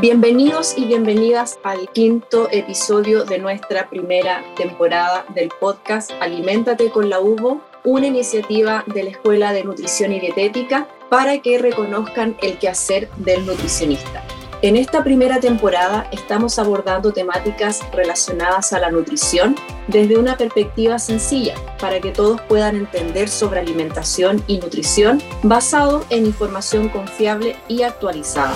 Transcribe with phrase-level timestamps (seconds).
[0.00, 7.20] Bienvenidos y bienvenidas al quinto episodio de nuestra primera temporada del podcast Aliméntate con la
[7.20, 13.10] UVO, una iniciativa de la Escuela de Nutrición y Dietética para que reconozcan el quehacer
[13.18, 14.24] del nutricionista.
[14.62, 19.54] En esta primera temporada estamos abordando temáticas relacionadas a la nutrición
[19.88, 26.24] desde una perspectiva sencilla para que todos puedan entender sobre alimentación y nutrición basado en
[26.24, 28.54] información confiable y actualizada.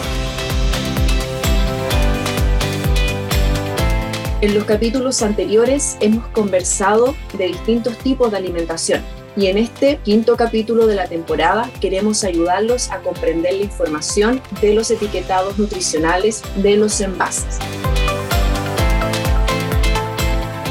[4.44, 9.02] En los capítulos anteriores hemos conversado de distintos tipos de alimentación
[9.38, 14.74] y en este quinto capítulo de la temporada queremos ayudarlos a comprender la información de
[14.74, 17.58] los etiquetados nutricionales de los envases.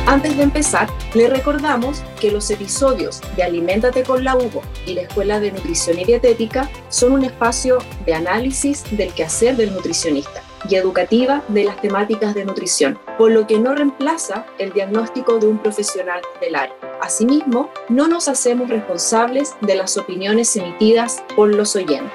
[0.05, 5.01] Antes de empezar, le recordamos que los episodios de Aliméntate con la Hugo y la
[5.01, 10.75] Escuela de Nutrición y Dietética son un espacio de análisis del quehacer del nutricionista y
[10.75, 15.57] educativa de las temáticas de nutrición, por lo que no reemplaza el diagnóstico de un
[15.57, 16.75] profesional del área.
[17.01, 22.11] Asimismo, no nos hacemos responsables de las opiniones emitidas por los oyentes.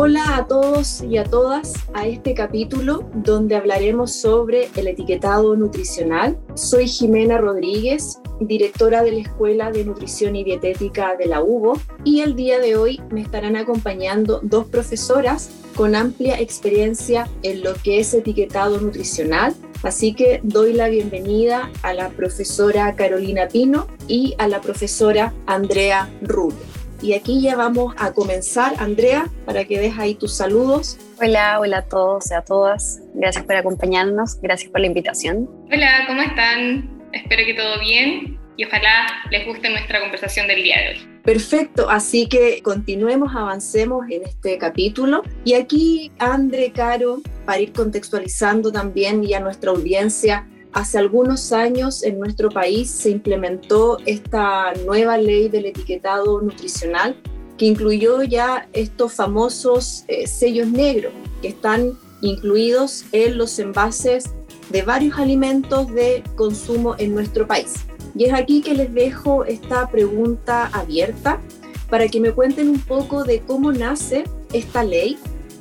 [0.00, 6.38] Hola a todos y a todas a este capítulo donde hablaremos sobre el etiquetado nutricional.
[6.54, 12.20] Soy Jimena Rodríguez, directora de la Escuela de Nutrición y Dietética de la UBO y
[12.20, 18.00] el día de hoy me estarán acompañando dos profesoras con amplia experiencia en lo que
[18.00, 19.54] es etiquetado nutricional.
[19.82, 26.08] Así que doy la bienvenida a la profesora Carolina Pino y a la profesora Andrea
[26.22, 26.58] Rubio.
[27.00, 30.98] Y aquí ya vamos a comenzar, Andrea, para que dejes ahí tus saludos.
[31.20, 33.00] Hola, hola a todos y a todas.
[33.14, 35.48] Gracias por acompañarnos, gracias por la invitación.
[35.70, 36.97] Hola, ¿cómo están?
[37.12, 41.08] Espero que todo bien y ojalá les guste nuestra conversación del día de hoy.
[41.22, 45.22] Perfecto, así que continuemos, avancemos en este capítulo.
[45.44, 52.02] Y aquí, André, Caro, para ir contextualizando también y a nuestra audiencia, Hace algunos años
[52.02, 57.16] en nuestro país se implementó esta nueva ley del etiquetado nutricional
[57.56, 64.30] que incluyó ya estos famosos eh, sellos negros que están incluidos en los envases
[64.70, 67.86] de varios alimentos de consumo en nuestro país.
[68.14, 71.40] Y es aquí que les dejo esta pregunta abierta
[71.88, 75.18] para que me cuenten un poco de cómo nace esta ley,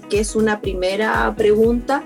[0.10, 2.04] que es una primera pregunta,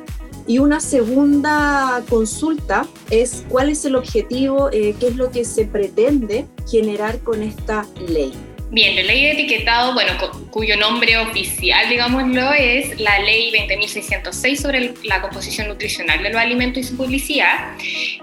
[0.48, 5.66] y una segunda consulta es cuál es el objetivo, eh, qué es lo que se
[5.66, 8.34] pretende generar con esta ley.
[8.74, 10.14] Bien, la ley de etiquetado, bueno,
[10.50, 16.78] cuyo nombre oficial, digámoslo, es la ley 20.606 sobre la composición nutricional de los alimentos
[16.78, 17.76] y su publicidad,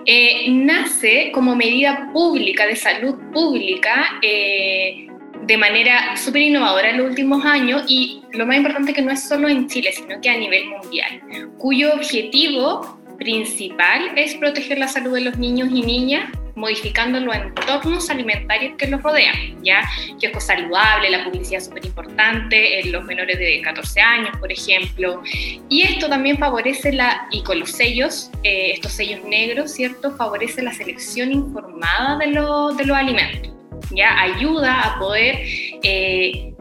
[0.06, 5.08] eh, nace como medida pública de salud pública eh,
[5.42, 9.28] de manera súper innovadora en los últimos años y lo más importante que no es
[9.28, 11.20] solo en Chile, sino que a nivel mundial,
[11.58, 18.10] cuyo objetivo principal es proteger la salud de los niños y niñas modificando los entornos
[18.10, 19.82] alimentarios que los rodean, ¿ya?
[20.18, 25.22] Kiosco saludable, la publicidad súper importante en los menores de 14 años, por ejemplo.
[25.68, 30.14] Y esto también favorece la, y con los sellos, eh, estos sellos negros, ¿cierto?
[30.16, 33.52] Favorece la selección informada de, de los alimentos
[33.90, 35.36] ya ayuda a poder
[35.82, 36.52] eh,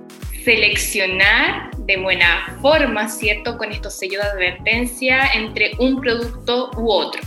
[0.44, 7.22] seleccionar de buena forma, ¿cierto?, con estos sellos de advertencia entre un producto u otro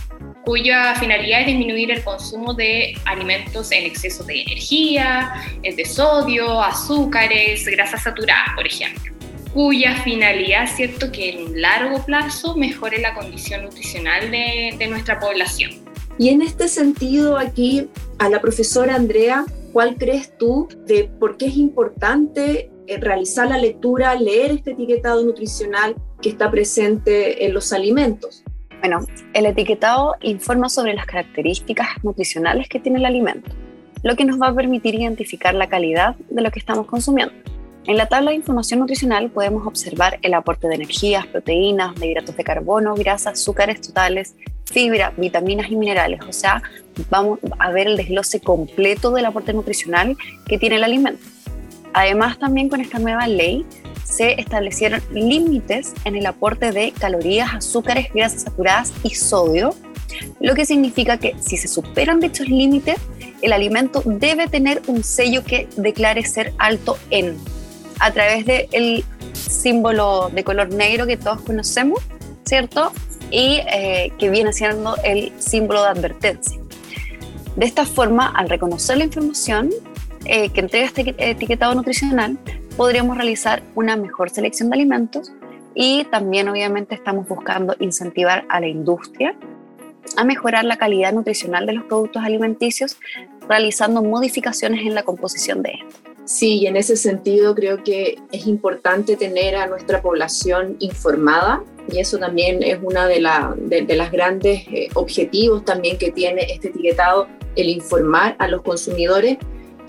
[0.51, 5.31] cuya finalidad es disminuir el consumo de alimentos en exceso de energía,
[5.63, 9.13] de sodio, azúcares, grasas saturadas, por ejemplo,
[9.53, 15.21] cuya finalidad, cierto, que en un largo plazo mejore la condición nutricional de, de nuestra
[15.21, 15.71] población.
[16.17, 17.87] Y en este sentido, aquí
[18.19, 23.57] a la profesora Andrea ¿Cuál crees tú de por qué es importante eh, realizar la
[23.57, 28.43] lectura, leer este etiquetado nutricional que está presente en los alimentos?
[28.81, 33.51] Bueno, el etiquetado informa sobre las características nutricionales que tiene el alimento,
[34.01, 37.31] lo que nos va a permitir identificar la calidad de lo que estamos consumiendo.
[37.85, 42.43] En la tabla de información nutricional podemos observar el aporte de energías, proteínas, hidratos de
[42.43, 44.35] carbono, grasas, azúcares totales,
[44.65, 46.21] fibra, vitaminas y minerales.
[46.27, 46.63] O sea,
[47.11, 50.17] vamos a ver el desglose completo del aporte nutricional
[50.47, 51.23] que tiene el alimento.
[51.93, 53.63] Además, también con esta nueva ley
[54.03, 59.73] se establecieron límites en el aporte de calorías, azúcares, grasas saturadas y sodio,
[60.39, 62.97] lo que significa que si se superan dichos límites,
[63.41, 67.37] el alimento debe tener un sello que declare ser alto en,
[67.99, 69.03] a través del
[69.33, 71.99] símbolo de color negro que todos conocemos,
[72.45, 72.91] ¿cierto?
[73.31, 76.59] y eh, que viene siendo el símbolo de advertencia.
[77.55, 79.69] De esta forma, al reconocer la información,
[80.25, 82.37] eh, que entrega este etiquetado nutricional,
[82.81, 85.31] podríamos realizar una mejor selección de alimentos
[85.75, 89.35] y también obviamente estamos buscando incentivar a la industria
[90.17, 92.97] a mejorar la calidad nutricional de los productos alimenticios
[93.47, 96.01] realizando modificaciones en la composición de estos.
[96.25, 101.99] Sí, y en ese sentido creo que es importante tener a nuestra población informada y
[101.99, 107.27] eso también es uno de, la, las grandes eh, objetivos también que tiene este etiquetado,
[107.55, 109.37] el informar a los consumidores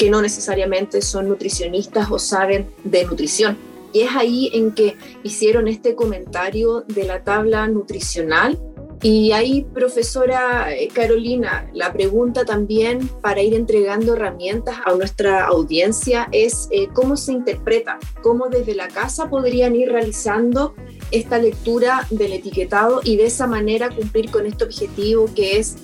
[0.03, 3.57] que no necesariamente son nutricionistas o saben de nutrición.
[3.93, 8.59] Y es ahí en que hicieron este comentario de la tabla nutricional
[9.01, 16.29] y ahí, profesora eh, Carolina, la pregunta también para ir entregando herramientas a nuestra audiencia
[16.33, 20.75] es eh, cómo se interpreta, cómo desde la casa podrían ir realizando
[21.13, 25.77] esta lectura del etiquetado y de esa manera cumplir con este objetivo que es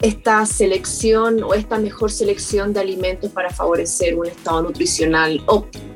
[0.00, 5.90] esta selección o esta mejor selección de alimentos para favorecer un estado nutricional óptimo.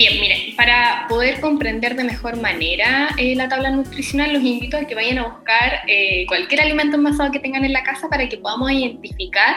[0.00, 4.86] Bien, miren, para poder comprender de mejor manera eh, la tabla nutricional, los invito a
[4.86, 8.38] que vayan a buscar eh, cualquier alimento envasado que tengan en la casa para que
[8.38, 9.56] podamos identificar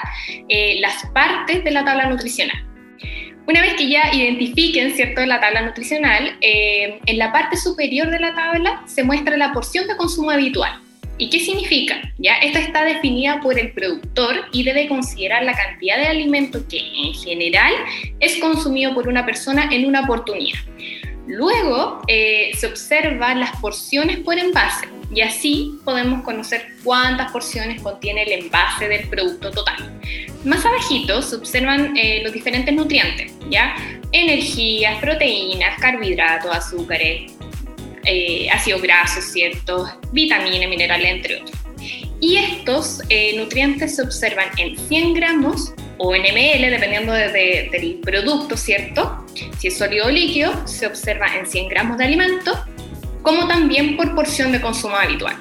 [0.49, 2.57] eh, las partes de la tabla nutricional.
[3.47, 8.35] Una vez que ya identifiquen, ¿cierto?, la tabla nutricional, en la parte superior de la
[8.35, 10.82] tabla se muestra la porción de consumo habitual.
[11.23, 12.01] ¿Y qué significa?
[12.17, 16.79] Ya, esta está definida por el productor y debe considerar la cantidad de alimento que
[16.79, 17.71] en general
[18.19, 20.59] es consumido por una persona en una oportunidad.
[21.25, 28.23] Luego eh, se observan las porciones por envase y así podemos conocer cuántas porciones contiene
[28.23, 29.97] el envase del producto total.
[30.43, 33.73] Más abajito se observan eh, los diferentes nutrientes, ¿ya?
[34.11, 37.31] Energías, proteínas, carbohidratos, azúcares,
[38.05, 39.89] eh, ácidos grasos, ¿cierto?
[40.11, 41.57] vitaminas, minerales, entre otros.
[42.19, 48.55] Y estos eh, nutrientes se observan en 100 gramos o en ml, dependiendo del producto,
[48.55, 49.25] ¿cierto?
[49.57, 52.57] Si es sólido o líquido, se observa en 100 gramos de alimento,
[53.21, 55.35] como también por porción de consumo habitual.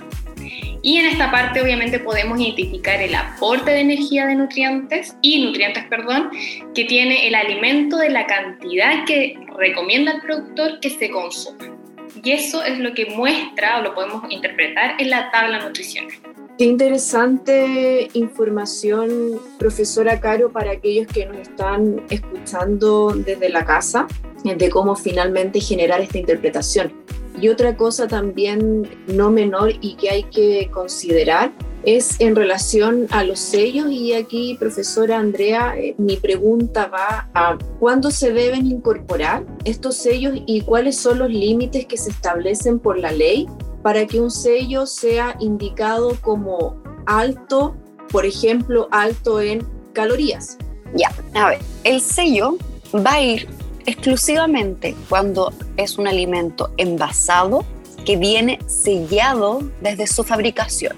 [0.83, 5.85] Y en esta parte obviamente podemos identificar el aporte de energía de nutrientes y nutrientes,
[5.85, 6.31] perdón,
[6.75, 11.82] que tiene el alimento de la cantidad que recomienda el productor que se consuma.
[12.25, 16.13] Y eso es lo que muestra o lo podemos interpretar en la tabla nutricional.
[16.57, 24.07] Qué interesante información, profesora Caro, para aquellos que nos están escuchando desde la casa,
[24.45, 26.93] de cómo finalmente generar esta interpretación.
[27.41, 31.51] Y otra cosa también no menor y que hay que considerar
[31.85, 37.59] es en relación a los sellos y aquí, profesora Andrea, eh, mi pregunta va a
[37.81, 42.99] cuándo se deben incorporar estos sellos y cuáles son los límites que se establecen por
[42.99, 43.47] la ley
[43.83, 47.75] para que un sello sea indicado como alto,
[48.11, 50.59] por ejemplo, alto en calorías.
[50.95, 52.57] Ya, a ver, el sello
[52.95, 53.49] va a ir
[53.87, 57.65] exclusivamente cuando es un alimento envasado
[58.05, 60.95] que viene sellado desde su fabricación.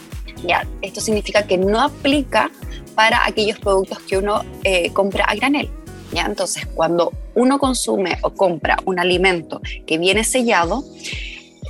[0.82, 2.50] Esto significa que no aplica
[2.94, 5.68] para aquellos productos que uno eh, compra a granel.
[6.12, 6.26] ¿ya?
[6.26, 10.84] Entonces, cuando uno consume o compra un alimento que viene sellado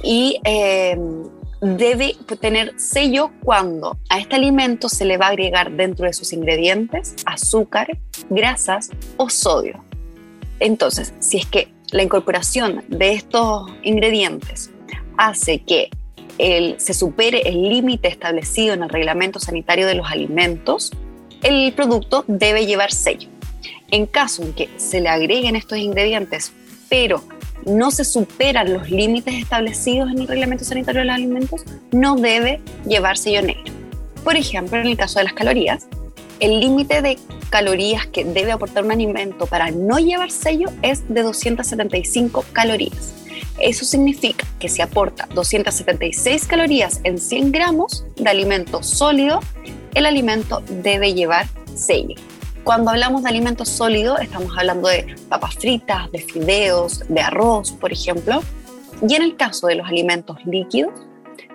[0.02, 0.98] y eh,
[1.60, 6.32] debe tener sello cuando a este alimento se le va a agregar dentro de sus
[6.32, 7.98] ingredientes azúcar,
[8.28, 9.82] grasas o sodio.
[10.60, 14.70] Entonces, si es que la incorporación de estos ingredientes
[15.16, 15.90] hace que
[16.38, 20.92] se supere el límite establecido en el reglamento sanitario de los alimentos,
[21.42, 23.28] el producto debe llevar sello.
[23.90, 26.52] En caso en que se le agreguen estos ingredientes,
[26.88, 27.22] pero
[27.66, 32.60] no se superan los límites establecidos en el reglamento sanitario de los alimentos, no debe
[32.86, 33.72] llevar sello negro.
[34.22, 35.86] Por ejemplo, en el caso de las calorías,
[36.40, 37.18] el límite de
[37.50, 43.14] calorías que debe aportar un alimento para no llevar sello es de 275 calorías.
[43.58, 49.40] Eso significa que si aporta 276 calorías en 100 gramos de alimento sólido,
[49.94, 52.16] el alimento debe llevar sello.
[52.64, 57.92] Cuando hablamos de alimento sólido, estamos hablando de papas fritas, de fideos, de arroz, por
[57.92, 58.42] ejemplo.
[59.06, 60.92] Y en el caso de los alimentos líquidos,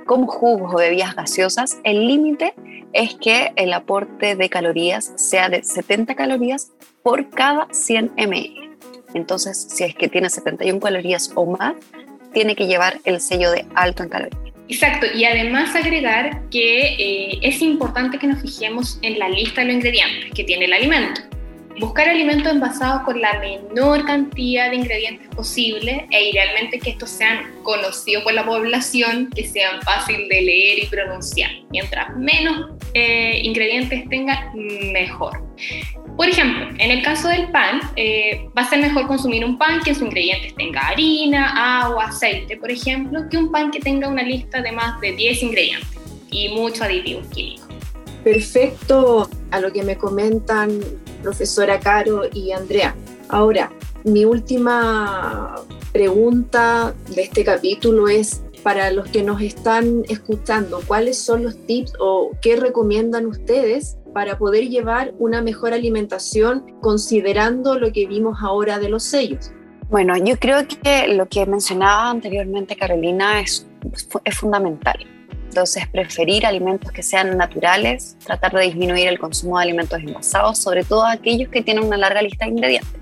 [0.06, 2.54] como jugos o bebidas gaseosas, el límite
[2.94, 6.72] es que el aporte de calorías sea de 70 calorías
[7.04, 8.69] por cada 100 ml.
[9.14, 11.76] Entonces, si es que tiene 71 calorías o más,
[12.34, 14.50] tiene que llevar el sello de alto en calorías.
[14.70, 19.68] Exacto, y además agregar que eh, es importante que nos fijemos en la lista de
[19.68, 21.22] los ingredientes que tiene el alimento.
[21.80, 27.52] Buscar alimentos envasados con la menor cantidad de ingredientes posible e idealmente que estos sean
[27.64, 31.50] conocidos por la población, que sean fáciles de leer y pronunciar.
[31.72, 35.42] Mientras menos eh, ingredientes tenga, mejor.
[36.20, 39.80] Por ejemplo, en el caso del pan, eh, va a ser mejor consumir un pan
[39.86, 44.24] que sus ingredientes tenga harina, agua, aceite, por ejemplo, que un pan que tenga una
[44.24, 45.88] lista de más de 10 ingredientes
[46.30, 47.70] y muchos aditivos químicos.
[48.22, 50.82] Perfecto a lo que me comentan
[51.24, 52.94] profesora Caro y Andrea.
[53.30, 53.72] Ahora,
[54.04, 55.56] mi última
[55.94, 61.94] pregunta de este capítulo es para los que nos están escuchando, ¿cuáles son los tips
[61.98, 68.80] o qué recomiendan ustedes para poder llevar una mejor alimentación considerando lo que vimos ahora
[68.80, 69.52] de los sellos?
[69.90, 73.68] Bueno, yo creo que lo que mencionaba anteriormente Carolina es,
[74.24, 74.98] es fundamental.
[75.50, 80.84] Entonces, preferir alimentos que sean naturales, tratar de disminuir el consumo de alimentos envasados, sobre
[80.84, 83.00] todo aquellos que tienen una larga lista de ingredientes.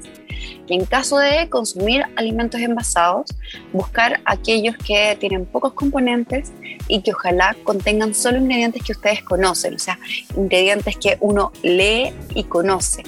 [0.69, 3.33] En caso de consumir alimentos envasados,
[3.71, 6.51] buscar aquellos que tienen pocos componentes
[6.87, 9.97] y que ojalá contengan solo ingredientes que ustedes conocen, o sea,
[10.35, 13.03] ingredientes que uno lee y conoce,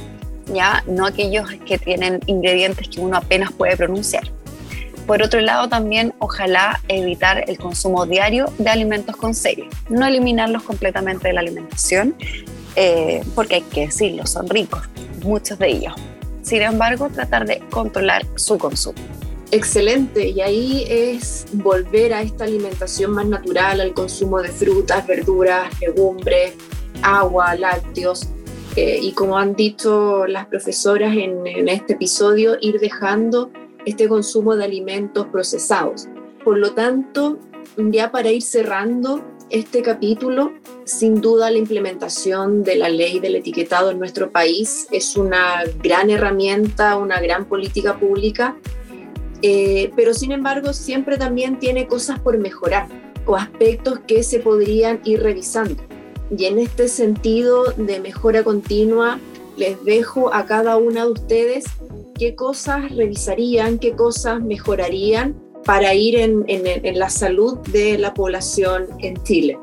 [0.54, 4.24] ya no aquellos que tienen ingredientes que uno apenas puede pronunciar.
[5.06, 10.64] Por otro lado, también ojalá evitar el consumo diario de alimentos con sello, no eliminarlos
[10.64, 12.16] completamente de la alimentación,
[12.76, 14.84] eh, porque hay que decirlo, son ricos,
[15.24, 15.94] muchos de ellos,
[16.50, 18.98] sin embargo, tratar de controlar su consumo.
[19.52, 25.70] Excelente, y ahí es volver a esta alimentación más natural, al consumo de frutas, verduras,
[25.80, 26.56] legumbres,
[27.04, 28.28] agua, lácteos,
[28.76, 33.52] eh, y como han dicho las profesoras en, en este episodio, ir dejando
[33.86, 36.08] este consumo de alimentos procesados.
[36.44, 37.38] Por lo tanto,
[37.78, 40.54] ya para ir cerrando, este capítulo,
[40.86, 46.10] sin duda la implementación de la ley del etiquetado en nuestro país es una gran
[46.10, 48.58] herramienta, una gran política pública,
[49.42, 52.88] eh, pero sin embargo siempre también tiene cosas por mejorar
[53.26, 55.84] o aspectos que se podrían ir revisando.
[56.36, 59.20] Y en este sentido de mejora continua,
[59.58, 61.66] les dejo a cada una de ustedes
[62.18, 66.46] qué cosas revisarían, qué cosas mejorarían para ir en,
[66.98, 69.58] la salud de la población en Chile?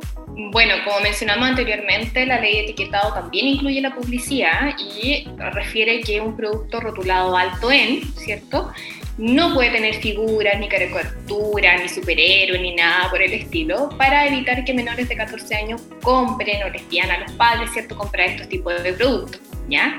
[0.52, 6.20] Bueno, como mencionamos anteriormente, la ley de etiquetado también incluye la publicidad y refiere que
[6.20, 8.70] un producto rotulado alto en, ¿cierto?
[9.16, 14.62] No puede tener figuras, ni caricatura, ni superhéroe, ni nada por el estilo, para evitar
[14.64, 18.48] que menores de 14 años compren o les pidan a los padres, ¿cierto?, comprar estos
[18.50, 19.98] tipos de productos, ¿ya?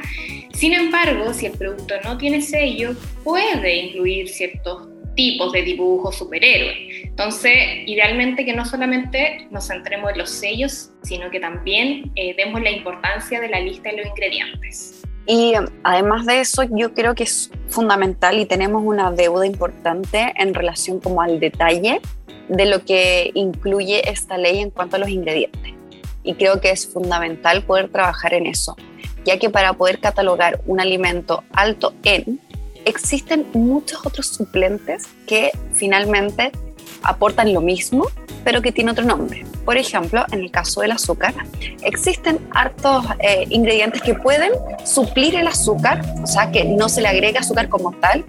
[0.53, 4.87] Sin embargo, si el producto no tiene sello, puede incluir ciertos
[5.17, 6.77] tipos de dibujos superhéroes.
[7.03, 7.53] Entonces,
[7.87, 12.71] idealmente que no solamente nos centremos en los sellos, sino que también eh, demos la
[12.71, 15.01] importancia de la lista de los ingredientes.
[15.25, 20.53] Y además de eso, yo creo que es fundamental y tenemos una deuda importante en
[20.53, 21.99] relación como al detalle
[22.47, 25.73] de lo que incluye esta ley en cuanto a los ingredientes.
[26.23, 28.77] Y creo que es fundamental poder trabajar en eso,
[29.25, 32.39] ya que para poder catalogar un alimento alto en,
[32.87, 36.51] existen muchos otros suplentes que finalmente
[37.03, 38.07] aportan lo mismo,
[38.43, 39.45] pero que tiene otro nombre.
[39.65, 41.33] Por ejemplo, en el caso del azúcar,
[41.83, 44.51] existen hartos eh, ingredientes que pueden
[44.85, 48.23] suplir el azúcar, o sea, que no se le agrega azúcar como tal,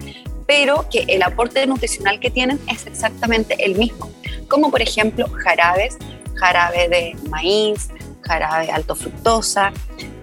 [0.45, 4.11] pero que el aporte nutricional que tienen es exactamente el mismo,
[4.49, 5.97] como por ejemplo jarabes,
[6.35, 7.89] jarabe de maíz,
[8.21, 9.71] jarabe alto fructosa,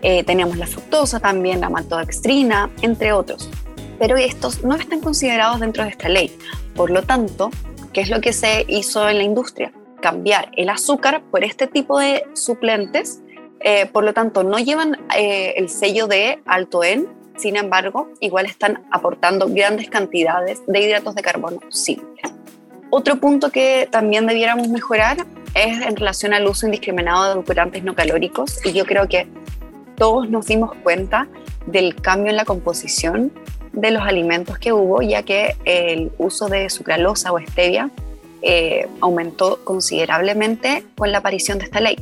[0.02, 3.48] eh, tenemos la fructosa también, la maltodextrina, entre otros
[3.98, 6.36] pero estos no están considerados dentro de esta ley.
[6.74, 7.50] Por lo tanto,
[7.92, 9.72] ¿qué es lo que se hizo en la industria?
[10.00, 13.22] Cambiar el azúcar por este tipo de suplentes,
[13.60, 18.46] eh, por lo tanto, no llevan eh, el sello de alto en, sin embargo, igual
[18.46, 22.32] están aportando grandes cantidades de hidratos de carbono simples.
[22.90, 25.18] Otro punto que también debiéramos mejorar
[25.54, 29.26] es en relación al uso indiscriminado de edulcorantes no calóricos y yo creo que
[29.96, 31.26] todos nos dimos cuenta
[31.66, 33.32] del cambio en la composición
[33.76, 37.90] de los alimentos que hubo, ya que el uso de sucralosa o stevia
[38.42, 41.96] eh, aumentó considerablemente con la aparición de esta ley.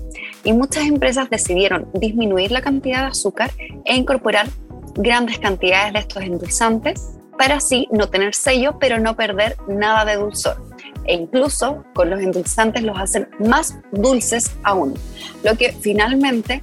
[0.45, 3.51] Y muchas empresas decidieron disminuir la cantidad de azúcar
[3.85, 4.49] e incorporar
[4.95, 10.17] grandes cantidades de estos endulzantes para así no tener sello, pero no perder nada de
[10.17, 10.57] dulzor.
[11.05, 14.95] E incluso con los endulzantes los hacen más dulces aún,
[15.43, 16.63] lo que finalmente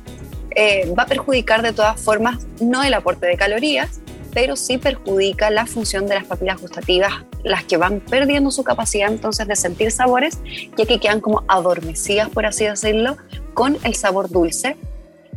[0.56, 4.02] eh, va a perjudicar de todas formas no el aporte de calorías,
[4.34, 7.12] pero sí perjudica la función de las papilas gustativas,
[7.44, 10.40] las que van perdiendo su capacidad entonces de sentir sabores,
[10.78, 13.18] ya que quedan como adormecidas, por así decirlo,
[13.54, 14.78] con el sabor dulce,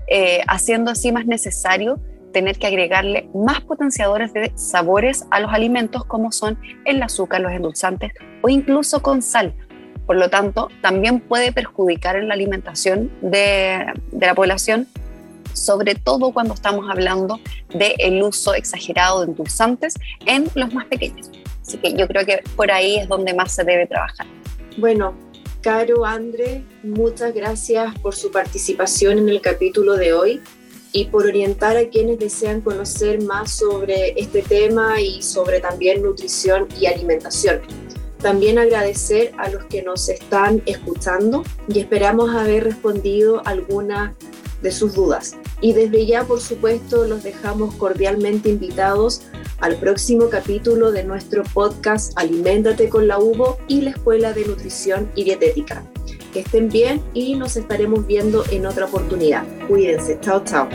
[0.06, 1.98] eh, haciendo así más necesario
[2.32, 7.52] tener que agregarle más potenciadores de sabores a los alimentos como son el azúcar, los
[7.52, 9.54] endulzantes o incluso con sal.
[10.04, 14.86] Por lo tanto, también puede perjudicar en la alimentación de, de la población
[15.54, 17.40] sobre todo cuando estamos hablando
[17.72, 19.94] del uso exagerado de endulzantes
[20.26, 21.30] en los más pequeños.
[21.62, 24.26] Así que yo creo que por ahí es donde más se debe trabajar.
[24.76, 25.14] Bueno,
[25.64, 30.42] Caro, André, muchas gracias por su participación en el capítulo de hoy
[30.92, 36.68] y por orientar a quienes desean conocer más sobre este tema y sobre también nutrición
[36.78, 37.62] y alimentación.
[38.18, 44.14] También agradecer a los que nos están escuchando y esperamos haber respondido alguna
[44.64, 45.36] de sus dudas.
[45.60, 49.22] Y desde ya, por supuesto, los dejamos cordialmente invitados
[49.60, 55.08] al próximo capítulo de nuestro podcast Aliméntate con la UBO y la Escuela de Nutrición
[55.14, 55.84] y Dietética.
[56.32, 59.44] Que estén bien y nos estaremos viendo en otra oportunidad.
[59.68, 60.18] Cuídense.
[60.20, 60.68] Chao, chao.